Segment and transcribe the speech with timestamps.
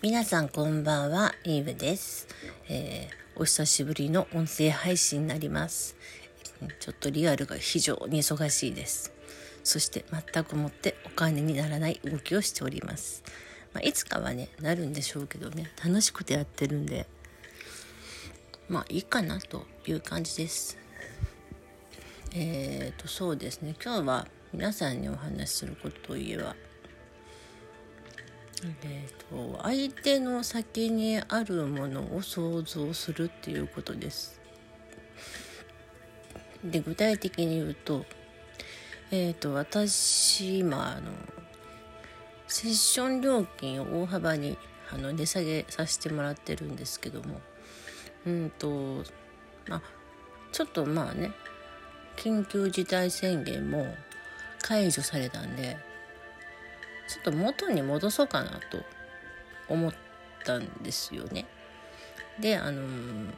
[0.00, 2.28] 皆さんこんばんは、イーブです、
[2.68, 5.96] えー、お久しぶりの音声配信になります。
[6.78, 9.12] ちょっとリアルが非常に忙しいです。
[9.64, 13.24] そして全くもってお金にならない動きをしております。
[13.74, 17.08] まあ、いつかはね、なるんでしょうけどね、楽しくてやってるんで、
[18.68, 20.78] まあいいかなという感じです。
[22.36, 26.54] えーと、そうですね、今日は皆さんにお話しすることといえば、
[28.64, 34.40] えーと、相手の先にあるものを想像するっていうことです。
[36.64, 38.04] で具体的に言うと,、
[39.12, 41.12] えーと、私今あの
[42.48, 44.58] セッション料金を大幅に
[44.90, 47.40] あの値下げさせてもらってるんですけども
[48.26, 49.04] うんと
[49.68, 49.82] まあ
[50.50, 51.30] ちょっとまあね
[52.16, 53.94] 緊急事態宣言も
[54.62, 55.76] 解除されたんで
[57.08, 58.84] ちょっと元に戻そうかなと
[59.68, 59.94] 思っ
[60.44, 61.46] たんですよね。
[62.38, 63.32] であの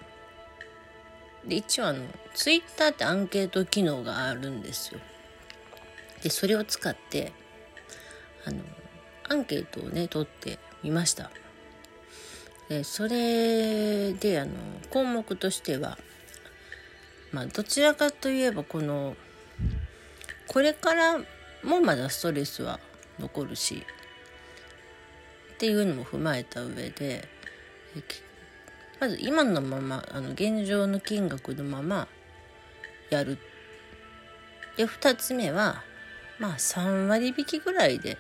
[1.47, 2.05] で一応あの
[2.35, 5.01] ツイッターってアンケート機能があるんですよ。
[6.23, 7.33] でそれを使って
[8.45, 8.59] あの
[9.29, 11.31] アンケートをね取ってみました。
[12.69, 14.53] でそれであの
[14.91, 15.97] 項目としては
[17.33, 19.17] まあどちらかといえばこの
[20.47, 21.19] これから
[21.63, 22.81] もまだストレスは
[23.21, 23.87] 残るし
[25.55, 27.29] っていうのも踏まえた上で
[28.99, 32.09] まず今のままあの現状の金額のまま
[33.11, 33.39] やる。
[34.77, 35.83] で2つ目は
[36.39, 38.17] まあ3割引きぐらいで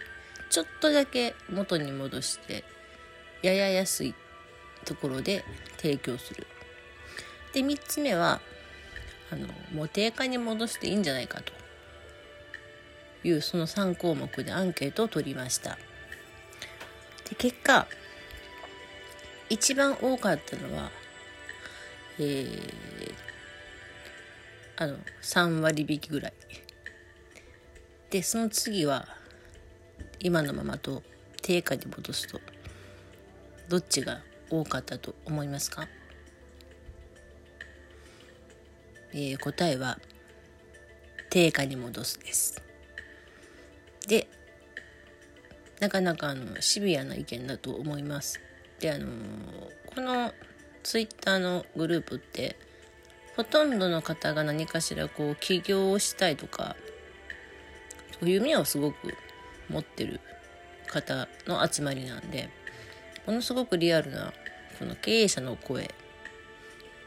[0.50, 2.64] ちょっとだけ元に戻して
[3.42, 4.14] やや安い
[4.84, 5.44] ところで
[5.78, 6.46] 提供する。
[7.52, 8.40] で3つ目は
[9.30, 11.59] あのもう定価に戻していいんじゃないかと。
[13.24, 15.78] いうその3項目でアンケートを取りました。
[17.28, 17.86] で結果
[19.48, 20.90] 一番多かったのは
[22.22, 23.14] えー、
[24.76, 26.32] あの3割引きぐらい。
[28.10, 29.08] でその次は
[30.18, 31.02] 今のままと
[31.40, 32.40] 定価に戻すと
[33.68, 34.20] どっちが
[34.50, 35.88] 多かったと思いますか、
[39.12, 39.98] えー、答えは
[41.30, 42.69] 定価に戻すです。
[44.10, 44.26] で
[45.78, 48.40] なかなかあのシビアな意見だと思います。
[48.80, 49.06] であの
[49.94, 50.34] この
[50.82, 52.56] ツイッターのグループって
[53.36, 56.74] ほとんどの方が何かしらこう起業をしたいとか
[58.20, 59.14] 夢をすごく
[59.68, 60.20] 持ってる
[60.88, 62.50] 方の集まりなんで
[63.26, 64.32] ものすごくリアルな
[64.80, 65.94] この経営者の声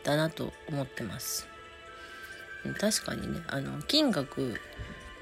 [0.05, 1.47] だなと思ってます。
[2.79, 4.57] 確かにねあの金額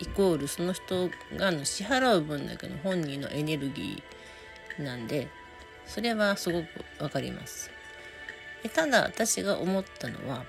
[0.01, 5.29] イコールその人がの支払う分だけの本人のエネルギーなんで
[5.85, 6.67] それはすごく
[7.03, 7.69] わかります。
[8.63, 10.43] でただ私が思ったのは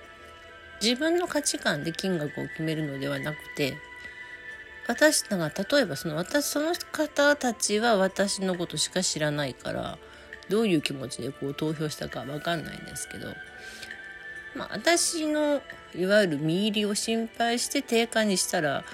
[0.80, 3.76] 自分の価値観で金額を決めるのではなくて
[4.88, 9.98] 私が例えばその私その方たちは私のことしか知らないから
[10.48, 13.28] どういう気持ちでこう投票したかわかんないんですけど
[14.56, 15.62] まあ私の
[15.94, 18.84] いわゆる身入りを心配して定価にしたら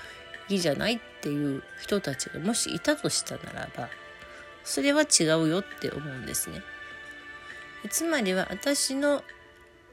[0.48, 3.88] いいじゃないっていう人たちがもしいたとしたならば
[4.64, 6.62] それは違うよって思うんですね。
[7.90, 9.22] つまりは私の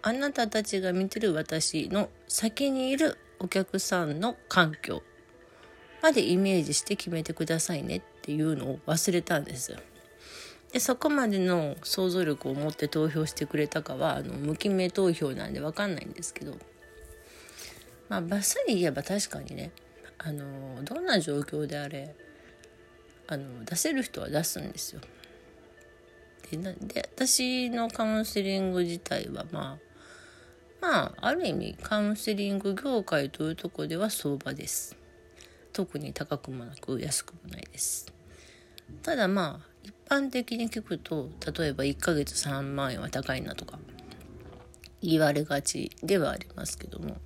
[0.01, 5.01] あなたたちが見てる私の先にいるお客さんの環境
[6.01, 9.79] までイメージして決めてくださいねっていうのを忘れたんですよ。
[10.71, 16.57] でそこまでの想像力を持って投票してくれたかはあの無記名投票なんで分かんないんですけど
[18.09, 19.71] まあバッサリ言えば確かにね
[20.17, 22.15] あのどんな状況であれ
[23.27, 25.01] あの出せる人は出すんですよ。
[26.51, 29.85] でで私のカウンセリング自体はまあ
[30.81, 34.95] まあある意味カウンセリング業界というとこでは相場です。
[35.73, 38.13] 特に高くもなく安くもないです。
[39.01, 43.79] ただまあ一般的に聞くと例えば1ヶ月3万円は高いなとか
[45.01, 47.17] 言われがちではありますけども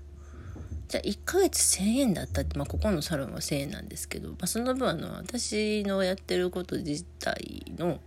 [0.89, 7.99] じゃあ1ヶ月1000円だったって、まあ、ここのサロンは1000円なんですけど、まあ、その分あの私のやってること自体の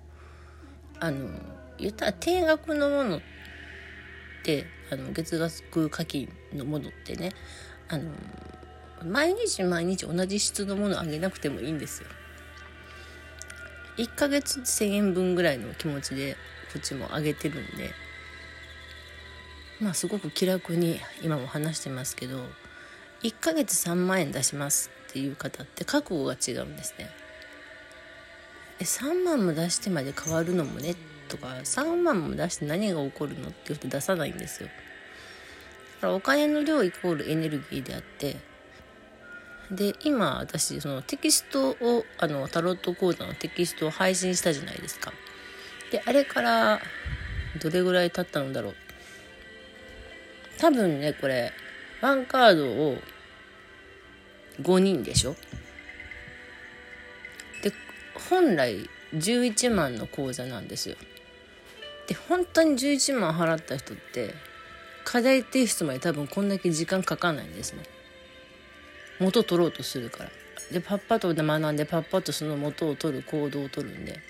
[0.98, 1.30] あの
[1.78, 3.20] 言ったら定額のものっ
[4.44, 7.30] てあの月額課金のものってね
[7.88, 8.10] あの
[9.04, 12.08] 毎日毎日同じ質のものあげなくてもいいんですよ。
[13.96, 16.36] 1ヶ月1000円分ぐらいの気持ちで
[16.72, 17.90] こっちも上げてるんで
[19.80, 22.46] まあすごく気楽に今も話してますけど
[23.22, 27.10] 1ヶ月3万円出しますっていう方って覚悟が違うんですね。
[28.80, 30.94] え3万も出してまで変わるのもね
[31.28, 34.68] とか3万も出して何が起こるのって言って出さないんですよ。
[34.68, 38.36] だからお金の量イコールエネルギーであって
[39.70, 45.12] で今私そのテキストをあのタロット講座のテキストを配信したじゃないですか。
[45.92, 46.80] であれから
[47.60, 48.74] どれぐらい経ったのだろう
[50.58, 51.52] 多分ねこれ
[52.00, 52.98] ワンカードを
[54.60, 55.34] 5人でしょ？
[57.62, 57.72] で
[58.30, 60.96] 本来11万の口座なんですよ。
[62.06, 64.34] で本当に11万払った人って
[65.04, 67.82] 課題提出まで多分こんだけ時間かかんないんですね。
[69.20, 70.30] 元取ろうとするから。
[70.70, 74.20] でパッパと学んでパッパとその元を取る行動を取るんで。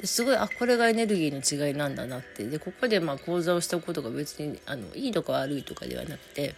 [0.00, 2.44] ですごいあこれがエネルギーの違いなんだなって。
[2.46, 6.54] でここでまあ講座をしたことが別にあのいいとか悪いとかではなくて、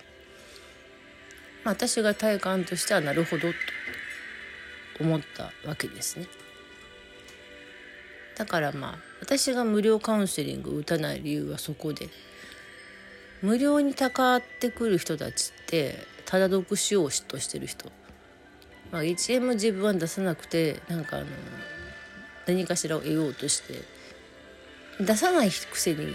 [1.64, 3.54] まあ、私が体感としてはなるほどと
[5.00, 6.26] 思ったわけですね。
[8.36, 12.08] だからまあ私が無料カウンセリングを打たない理由はそこで。
[13.42, 17.90] 無料にたかってくる人たちってただ読しようとしてる人、
[18.92, 21.26] まあ、1円も自分は出さなくてなんかあの
[22.46, 24.00] 何かしらを得ようとして。
[25.00, 26.14] 出さないくせに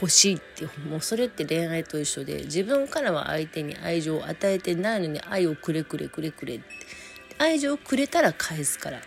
[0.00, 6.64] 欲しいってもうそれって恋愛と一緒で自分からは相手に愛情を与えてないのに愛をくれくれくれくれって
[7.38, 9.00] 愛情をくれたら返すから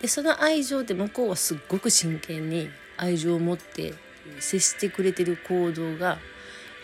[0.00, 3.94] でその愛情で向こうはすっごく真剣に愛情を持って
[4.38, 6.18] 接してくれてる行動が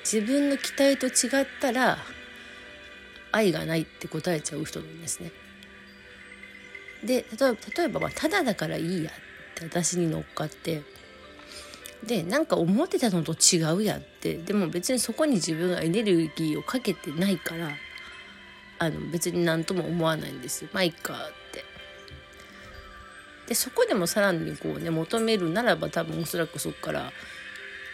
[0.01, 1.99] 自分の期待と違ったら
[3.33, 5.33] 愛がないって答えちゃう人なんですね。
[7.05, 7.27] で
[7.77, 9.15] 例えばまあただだからいいやっ
[9.55, 10.83] て私に乗っかって
[12.07, 14.37] でなんか思ってたのと違うやって。
[14.37, 17.71] でも別にそこに自分がエネルギーをかけてないから
[18.79, 20.71] あの別に何とも思わないんですよ。
[20.73, 21.17] まあいっかっ
[21.53, 21.65] て。
[23.49, 27.13] でそこでもさらにこうね求めるならば多分おそらくそこから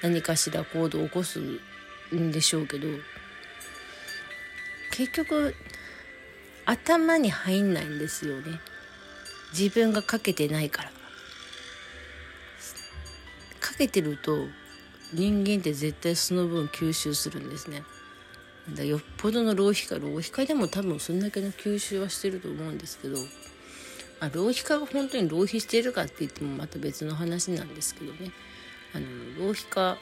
[0.03, 1.41] 何かしら行動を起こす
[2.14, 2.88] んでしょうけど
[4.91, 5.55] 結局
[6.64, 8.61] 頭に入んないんですよね。
[9.53, 11.01] 自分がかけてないから。
[13.82, 14.46] けてると
[15.12, 17.82] 人間って絶対その分吸収するんですね
[18.76, 23.17] だよっぽどの浪費家浪費家でも多分そんだけの吸収はしてると思うんですけど
[24.20, 28.31] あ浪費家が本当に浪費しているかって言ってもまた別の話なんですけどね
[28.94, 29.06] あの
[29.46, 29.99] 浪費家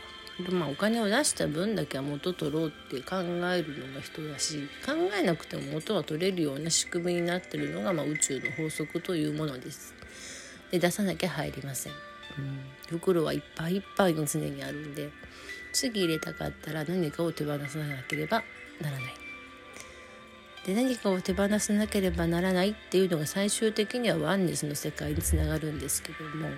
[0.52, 9.92] まあ、お金を出した分だけは元取ろうって考えるのが人だし考えなくても元は取れるような仕組みになってるのが、まあ、宇宙の法則というものです。
[10.70, 12.09] で出さなきゃ入りません。
[12.38, 15.10] うん、袋はいっぱいいっぱいに常にあるんで
[15.72, 18.42] 次入れたかったら何かを手放さなければ
[18.80, 19.14] ならない。
[20.66, 26.50] で何かを手放さなければならないっていうのが最終的にはワンネスの世界につながるんですけども。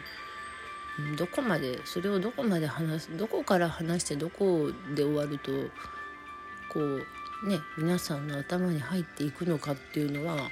[1.17, 5.51] どこまでそれをどこまで話すどこから話してどこで終わると
[6.71, 10.51] こうね皆さんの頭に入っていくのかっていうのは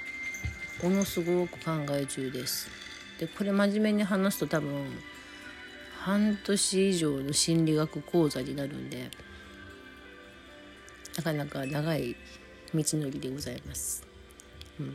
[0.81, 2.69] ものすごく考え中です。
[3.19, 4.87] でこれ真面目に話すと多分
[6.03, 9.11] 半年以上の心理学講座になるんで
[11.15, 12.15] なかなか長い
[12.73, 14.03] 道のりでございます。
[14.79, 14.93] うん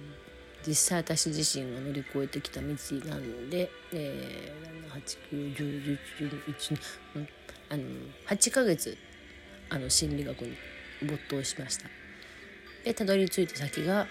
[0.66, 2.74] 実際私自身が乗り越えてきた道な
[3.14, 5.00] んで、えー、
[5.30, 6.78] 79111
[7.70, 7.84] あの
[8.26, 8.98] 8ヶ月
[9.70, 10.56] あの心理学に
[11.02, 11.84] 没頭しました
[12.84, 14.08] でたどり着いた先が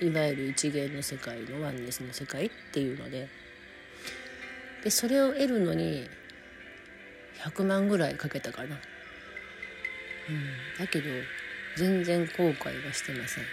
[0.00, 3.28] いわゆる一元の世界のワンネスの世界っていうので
[4.82, 6.08] でそれを得るのに
[7.44, 8.76] 100万ぐらいかけたかな、
[10.28, 11.04] うん、だけど
[11.76, 13.44] 全然後悔はしてません。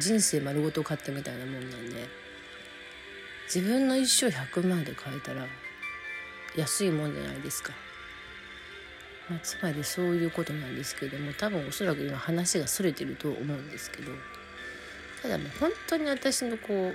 [0.00, 2.26] 人生丸ごと買ったみたいなもんなんで。
[3.46, 5.46] 自分の一生100万で買えたら
[6.56, 7.72] 安いもんじゃないですか、
[9.30, 14.12] まあ、つまりそういうことなんですけども多分おそらく今話がそれてると思うんですけど。
[15.22, 16.92] ただもう本当に私のこ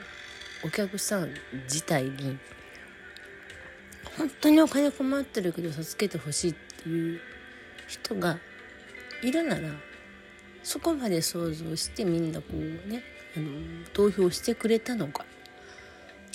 [0.63, 2.37] うお客さん自体に
[4.17, 7.21] 本当にお金困ってるけど助けてほしいっていう
[7.87, 8.37] 人が
[9.23, 9.69] いるなら
[10.63, 13.03] そこまで想像してみんなこうね
[13.35, 13.49] あの
[13.93, 15.25] 投票してくれたのか。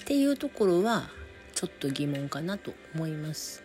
[0.02, 1.10] っていうところは
[1.52, 3.62] ちょっと疑問かなと思います。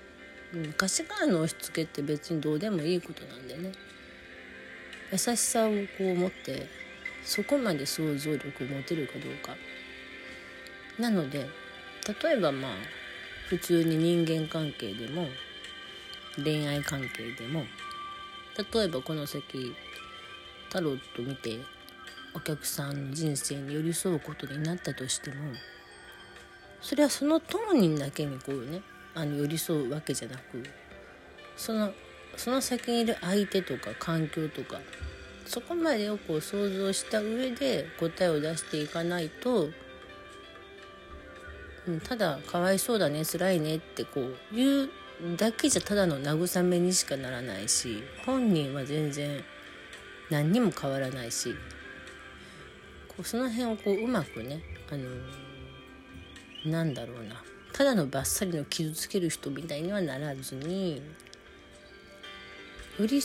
[0.53, 3.71] 昔からの押し付けって別にどうでもいいことなんでね。
[5.11, 6.67] 優しさをこう持って
[7.23, 9.55] そこまで想像力を持てるかどうか。
[10.99, 11.47] なので
[12.23, 12.71] 例えばまあ
[13.51, 15.27] 普通に人間関係でも
[16.41, 17.65] 恋愛関係でも
[18.73, 19.75] 例えばこの先
[20.69, 21.59] タロット見て
[22.33, 25.35] お客さんの人生に寄り添うことになったとしても
[26.79, 30.63] それはその当人だけにこうねあの寄り添うわけじゃなく
[31.57, 31.91] その
[32.37, 34.79] その先にいる相手とか環境とか
[35.45, 39.67] そこまでをこう想像した上で答えを出していかないと、
[41.87, 44.89] うん、ただ「かわいそうだね辛いね」ってこう言う
[45.37, 49.43] だけじゃただの慰めにしかならないし本人は全然
[50.29, 51.55] 何にも変わらないし
[53.07, 54.61] こうその辺をこううまくね
[54.91, 61.01] あのなんだろうなただのバッサリの傷つける人みたいにはならずに
[62.99, 63.21] より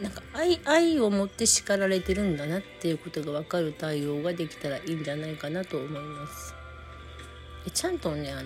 [0.00, 6.53] なんか愛愛を持って叱られてるんだなっていうことが分かる対応ができたらいいんじゃないかなと思います。
[7.70, 8.42] ちゃんとねあ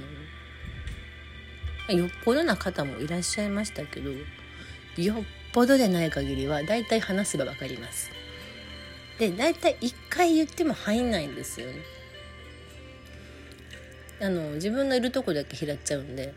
[1.93, 5.17] のよっぽどな方もいらっしゃいましたけどよっ
[5.53, 8.11] ぽどでない限りは大体話せば分かります。
[9.19, 11.75] で大体1回言っても入んないんですよね。
[14.21, 16.35] あの自分のいるとこだけ拾っちゃうんで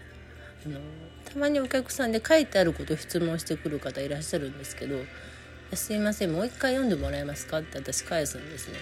[0.65, 0.79] あの
[1.25, 4.97] たまにお客さんで書いてあることを質問してくる方いらっしゃるんですけど
[5.73, 8.77] 「すいませんもう一回読んでもらえますか?」って私返すんですね。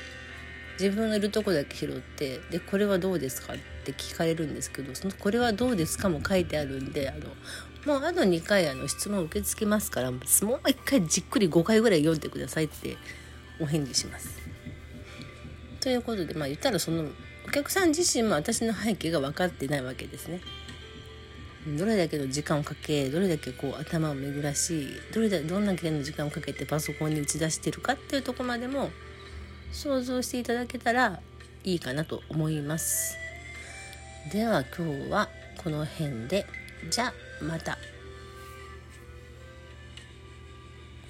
[0.80, 3.54] 自分のいるとこだけ拾ってでこれはどうですか？
[3.54, 7.20] って聞かれるんですけどそのこれはどうですかも書いてあるんであの
[7.86, 12.98] もうあと2回あの質問受け付けますからもう1回じっくり5回ぐらい読んでくださいって
[13.60, 14.40] お返事します。
[15.80, 17.06] ということでまあ言ったらその
[17.48, 20.42] お客さん自身も私の背景が分かってないわけですね。
[21.78, 28.90] どれだけの時間をかけどれだけこう頭を巡らしどれだどんだけの時間をかけてパソコンに打ち出してるかっていうとこまでも
[29.72, 31.20] 想像していただけたら
[31.64, 33.18] いいかなと思います
[34.32, 35.30] では今日は
[35.64, 36.46] この辺で
[36.90, 37.78] じゃあまた。